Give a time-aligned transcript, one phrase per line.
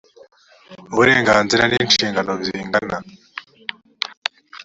[0.93, 2.97] uburenganzira n inshingano bingana